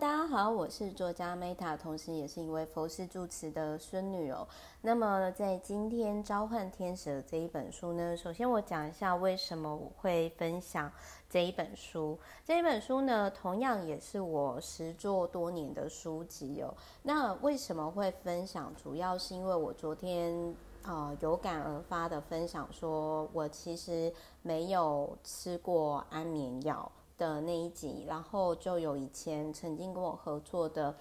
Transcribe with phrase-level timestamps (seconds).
[0.00, 4.46] 大家好，我是作家 Meta，同时也是一位佛师住持的孙女哦。
[4.80, 10.88] 那么在今天召唤天使的这一本书呢，首先我讲一下为什么我会分享
[11.28, 12.16] 这一本书。
[12.44, 16.72] 这一本书呢，同样也是我实作多年的书籍哦。
[17.02, 18.72] 那为什么会分享？
[18.76, 20.54] 主要是因为我昨天
[20.84, 24.12] 呃有感而发的分享，说我其实
[24.42, 26.88] 没有吃过安眠药。
[27.18, 30.94] 的那一集，然后就有以前曾经跟我合作的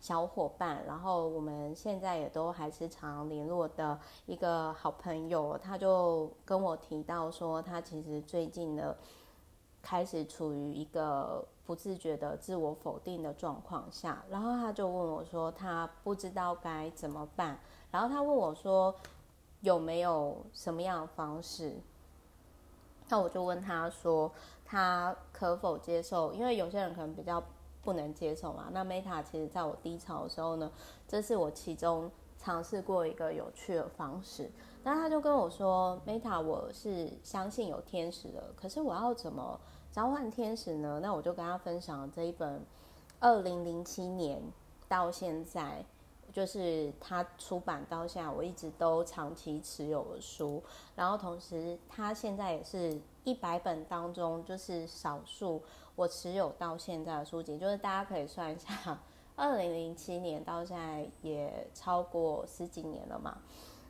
[0.00, 8.94] 小伙伴，然后我们现在也都还是常联络的一个好朋友，他就跟我提到说，他其实最近呢
[9.80, 17.58] 开始处于一个不自觉的自我否定的状况下，然后他就问我说，他不知道该怎么办，
[17.90, 18.94] 然后他问我说，
[19.60, 21.74] 有没有什么样的方式？
[23.08, 24.32] 那我就问他说。
[24.64, 26.32] 他可否接受？
[26.32, 27.44] 因为有些人可能比较
[27.82, 28.68] 不能接受嘛。
[28.72, 30.72] 那 Meta 其实在我低潮的时候呢，
[31.06, 34.50] 这是我其中尝试过一个有趣的方式。
[34.82, 42.64] 那他就跟我说：“Meta，我是相信有天使的，可是我要怎么召唤天使呢？”那我就跟他分享这一本
[43.20, 44.42] 二零零七年
[44.88, 45.84] 到现在，
[46.32, 50.62] 就是他出版到现在，我一直都长期持有的书。
[50.96, 53.00] 然后同时，他现在也是。
[53.24, 55.62] 一百本当中，就是少数
[55.94, 58.98] 我持有到现在的书籍，就是大家可以算一下，
[59.36, 63.38] 二零零七年到现在也超过十几年了嘛。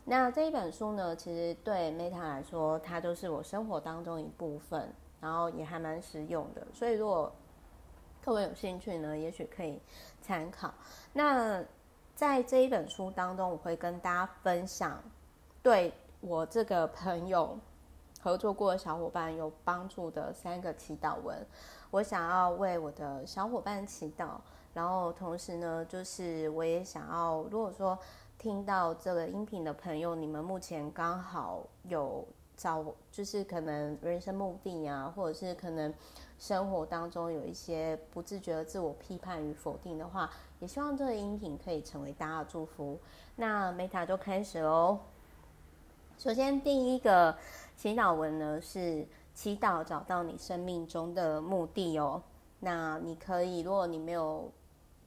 [0.04, 6.66] 那这一本书呢，其实对 Meta 来说，它就是我生活当中一部分，然后也还蛮实用的。
[6.74, 7.32] 所以如果
[8.22, 9.80] 各位有兴趣呢，也许可以
[10.20, 10.74] 参考。
[11.14, 11.64] 那
[12.14, 15.02] 在这一本书当中，我会跟大家分享
[15.62, 17.58] 对我这个朋友。
[18.24, 21.44] 合作过的小伙伴有帮助的三个祈祷文，
[21.90, 24.36] 我想要为我的小伙伴祈祷，
[24.72, 27.98] 然后同时呢，就是我也想要，如果说
[28.38, 32.24] 听到这个音频的朋友，你们目前刚好有
[32.62, 35.92] 找，就是可能人生目的啊，或者是可能
[36.38, 40.30] 生活当中有一些不自觉的自我批判与否定的话，
[40.60, 42.98] 也希望这个音频可以成为大家的祝福。
[43.34, 45.00] 那 Meta 就开始喽。
[46.16, 47.36] 首先第一个。
[47.74, 52.22] 祈祷文呢，是祈祷找到你生命中的目的哦。
[52.60, 54.48] 那你可以，如果你没有，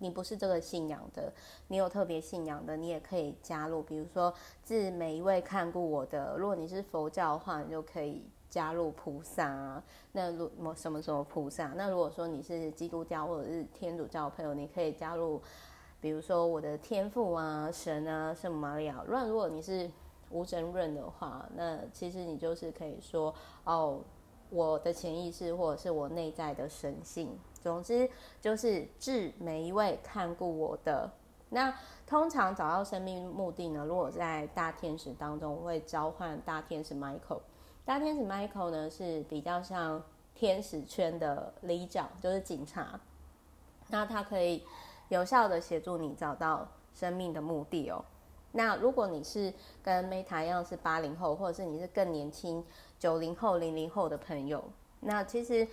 [0.05, 1.33] 你不是这个信仰的，
[1.67, 3.81] 你有特别信仰的，你也可以加入。
[3.81, 6.35] 比如说，自每一位看过我的。
[6.37, 9.83] 如果你是佛教的话，你就可以加入菩萨啊。
[10.11, 11.73] 那如什么什么菩萨？
[11.75, 15.41] 那如果说你是基督教或者是天主教的朋友，你可以加入，
[15.99, 19.03] 比如说我的天父啊、神啊、圣玛利亚。
[19.07, 19.89] 如果如果你是
[20.29, 23.33] 无神论的话，那其实你就是可以说
[23.63, 24.01] 哦，
[24.55, 31.11] 我的潜意识或者是我内在的神性，总之就是致每一位看顾我的。
[31.49, 31.73] 那
[32.07, 37.41] 通常找到生命目的呢，如果在大天使当中，我会召唤大天使 Michael。
[37.83, 40.01] 大天使 Michael 呢是比较像
[40.33, 42.99] 天使圈的里长，就是警察。
[43.89, 44.63] 那他可以
[45.09, 48.03] 有效的协助你找到生命的目的哦。
[48.51, 52.65] 那如果你是跟 Meta 一样是八零后，或者是你是更年轻
[52.97, 54.63] 九零后、零零后的朋友，
[54.99, 55.67] 那其实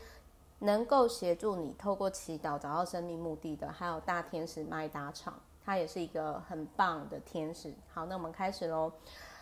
[0.59, 5.34] 能够协助你透过祈祷找到生命目的的，还有大天使麦达场，
[5.65, 7.72] 他也是一个很棒的天使。
[7.93, 8.93] 好，那我们开始喽，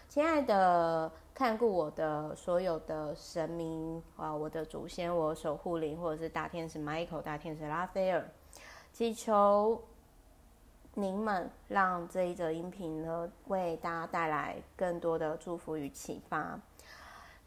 [0.08, 8.30] 亲爱的看顾我的所有的神明啊，我的祖先，我守护灵，或者是大天使 Michael、大天使拉斐尔，
[8.92, 9.80] 祈求。
[10.94, 16.58] 您们让这一则音频呢，为大家带来更多的祝福与启发。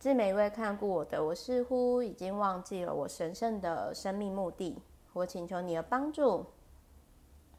[0.04, 4.78] 致每一位看过我的，我似乎已经忘记了我神圣的生命目的。
[5.14, 6.46] 我请求你的帮助，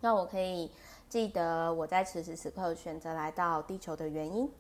[0.02, 0.70] 让我可以
[1.08, 4.52] 记得我在此时此刻选择来到地球的原因。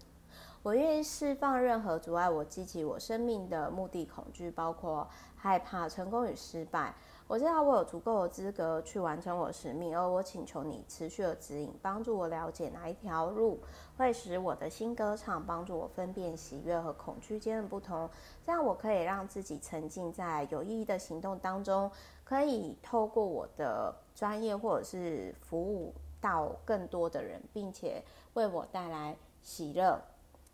[0.62, 5.06] 我愿意释放任何阻碍我激起我生命的目的恐惧，包括
[5.36, 6.94] 害怕成功与失败。
[7.26, 13.58] 我知道我有足够的资格去完成我的使命，而我请求你持续的指引，帮助我了解哪一条路
[13.96, 18.08] 会使我的新歌唱，帮助我分辨喜悦和恐惧间的不同，
[18.44, 21.90] 这样我可以让自己沉浸在有意义的行动当中，
[22.24, 28.02] 可以透过我的专业或者是服务到更多的人，并且
[28.34, 29.98] 为我带来喜乐。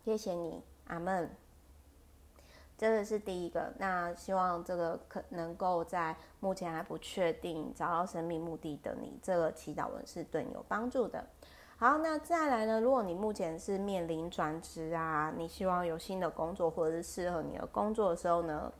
[0.05, 1.29] 谢谢你，阿门。
[2.81, 11.23] 这个是第一个，那希望这个可能够在目前还不确定找到生命目的的你，这个祈祷文是对你有帮助的。
[11.77, 12.81] 好，那再来呢？
[12.81, 18.73] 如果你目前是面临转职啊，你希望有新的工作或者是适合你的工作的时候呢，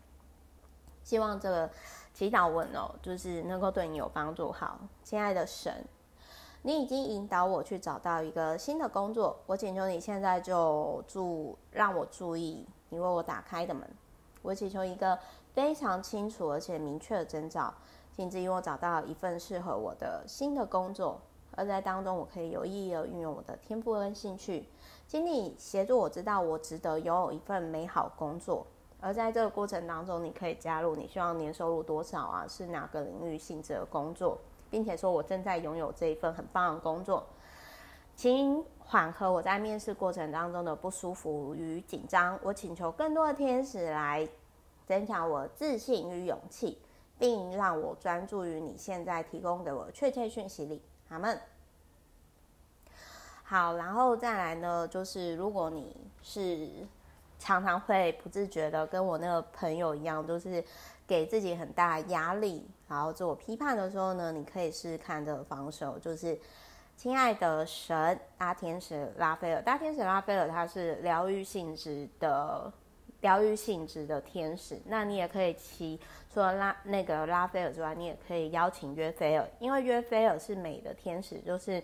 [1.03, 1.69] 希望这个
[2.11, 4.51] 祈祷文哦，就是能够对你有帮助。
[4.51, 5.85] 好，亲爱的神，
[6.63, 13.83] 你已经引导我去找到一个新的工作，我请求你现在就注让我注意你为我打开的门。
[14.43, 15.17] 我祈求一个
[15.53, 17.73] 非常清楚而且明确的征兆，
[18.15, 21.19] 请指引我找到一份适合我的新的工作，
[21.55, 24.67] 而在当中我可以有意义地运用我的天赋跟兴趣。
[25.07, 28.65] 请你协助我知道我值得拥有一份美好工作，
[28.99, 32.45] 而在这个过程当中，你可以加入你希望年收入多少啊？
[32.47, 34.37] 是哪个领域性质的工作，
[34.69, 37.25] 并且说我正在拥有这一份很棒的工作。
[38.21, 42.39] 请缓和我在面试过程当中的不舒服与紧张。
[42.43, 44.29] 我请求更多的天使来
[44.85, 46.77] 增强我自信与勇气，
[47.17, 50.79] 并让我专注于你现在提供给我的确切讯息里。
[51.09, 51.41] 阿门。
[53.41, 56.69] 好，然后再来呢，就是如果你是
[57.39, 60.63] 常常会不自觉的跟我那个朋友一样，就是
[61.07, 66.39] 给自己很大压力，然后自我批判的时候呢，你可以试试看这个防守，就是
[67.01, 72.71] 亲爱的神，大天使拉斐尔，大天使拉斐尔，他是疗愈性质的，
[73.21, 74.79] 疗愈性质的天使。
[74.85, 75.99] 那你也可以骑，
[76.31, 81.81] 除了拉那个拉斐尔之外，你也可以邀请约菲尔，因为约菲尔是美的天使，就是。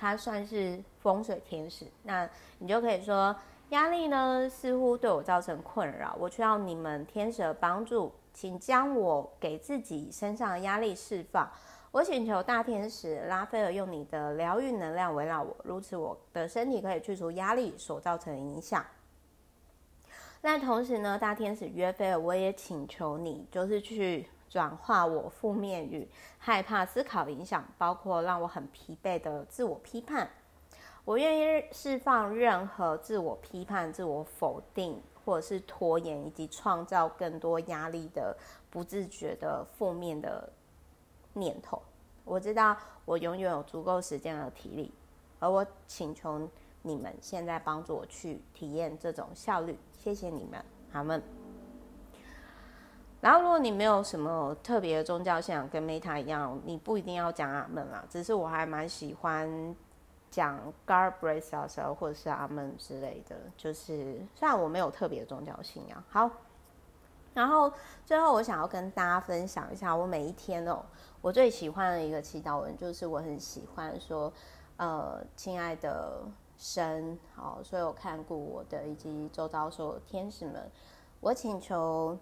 [0.00, 2.28] 他算是风水天使，那
[2.58, 3.34] 你就可以说，
[3.70, 11.50] 压力呢似乎对我造成困扰，我需要你们天使的帮助，请将我给自己身上的压力释放。
[11.98, 18.86] 我请求大天使拉斐尔用你的疗愈能量围绕我，如此我的身体可以去除压力所造成的影响。
[20.42, 24.28] 那同时呢，大天使约菲尔，我也请求你，就是去。
[24.48, 26.08] 转化我负面与
[26.38, 30.30] 害怕思考影响，包括让我很疲惫的自我批判。
[31.04, 38.34] 我愿意释放任何自我批判、自我否定，或者是拖延，以及创造更多压力的
[38.70, 40.50] 不自觉的负面的
[41.38, 41.80] 念头。
[42.24, 44.92] 我知道我永远有足够时间和体力，
[45.38, 46.48] 而我请求
[46.82, 49.78] 你们现在帮助我去体验这种效率。
[49.92, 50.62] 谢谢你们，
[50.92, 51.22] 阿们。
[53.20, 58.04] 然后，如果你没有什么特别的宗教信仰，跟 Meta 一样，你不一定要讲阿门啦。
[58.08, 59.74] 只是我还蛮喜欢
[60.30, 60.56] 讲
[60.86, 63.36] God bless us 或者是阿门之类的。
[63.56, 66.00] 就是虽然我没有特别的宗教信仰。
[66.08, 66.30] 好，
[67.34, 67.72] 然后
[68.04, 70.84] 最后我想要跟大家分享一下，我每一天哦，
[71.20, 74.32] 我最喜欢的一个祈祷文，就是我很喜欢说，
[74.76, 76.22] 呃，亲爱的
[76.56, 80.70] 神，好，所有看顾我的以及周遭所有天使们，
[81.20, 82.18] 我请求。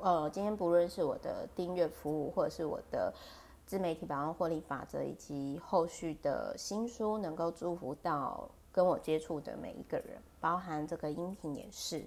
[0.00, 3.12] 呃，今天不论是我的订阅服务，或者是我的
[3.66, 12.04] 自媒体百万获利法则，以及后续的新书，能够祝福到跟我接触的每一个人，包含这个音频也是。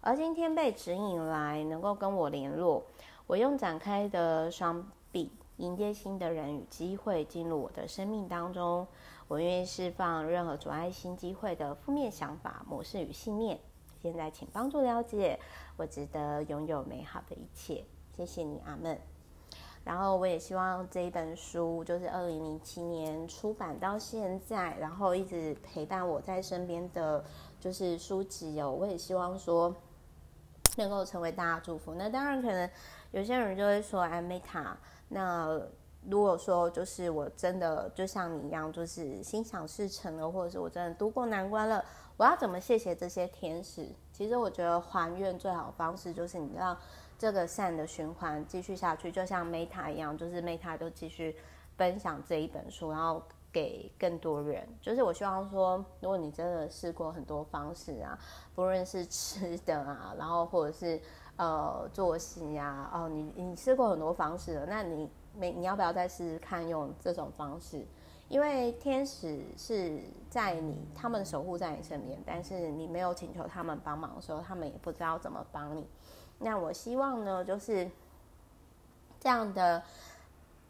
[0.00, 2.84] 而今天被指引来，能够跟我联络，
[3.26, 8.86] 我用展开的双臂迎接新的人与机会进入我的生命当中。
[9.26, 13.58] 我愿意释放任何阻碍新机会的负面想法、模式与信念。
[14.00, 15.38] 现在，请帮助了解，
[15.76, 17.84] 我值得拥有美好的一切。
[18.16, 18.98] 谢谢你，阿门。
[19.84, 27.24] 然后，我也希望这一本书，就是二零零七年出版到现在，然后一直陪伴我在身边的，
[27.58, 28.70] 就是书籍哦。
[28.70, 29.74] 我也希望说，
[30.76, 31.94] 能够成为大家祝福。
[31.94, 32.68] 那当然，可能
[33.10, 34.72] 有些人就会说，哎，Meta，
[35.08, 35.60] 那
[36.06, 41.84] 如果说就是我真的就像你一样，就是心想事成了，或者是我真的度过难关了。
[42.16, 43.88] 我要怎么谢谢这些天使？
[44.12, 46.76] 其实我觉得还愿最好的方式就是你让
[47.16, 51.36] 这个善的循环继续下去，就像 Meta 一样，就是 Meta 就继续
[51.76, 53.22] 分享这一本书，然后
[53.52, 54.66] 给更多人。
[54.80, 58.18] 就是我希望说，如果你真的试过很多方式啊，
[58.54, 61.00] 不论是吃的啊，然后或者是
[61.36, 67.84] 呃作息啊，哦，你你试过很多方式了，那你没你要不要再试试看用这种方式？
[68.28, 75.86] 因为天使是在你，他们守护在你身边，但是你没有请求他们帮忙的时候，他们也不知道怎么帮你。
[76.38, 77.90] 那我希望呢，就是
[79.18, 79.82] 这样的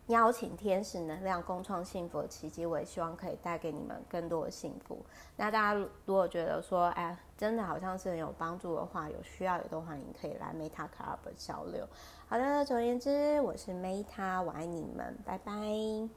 [0.08, 4.98] 邀请天使能量共创幸福的奇迹，我也希望可以带给你们更多的幸福。
[5.36, 5.74] 那大家
[6.04, 11.86] 如果觉得说，哎，真的好像是很有帮助的话，有需要也都欢迎可以来 Meta Club 交流。
[12.26, 16.08] 好的，总而言之，我是 Meta，我爱你们，拜拜。